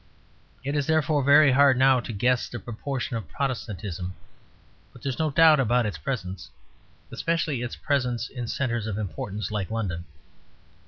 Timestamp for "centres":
8.47-8.87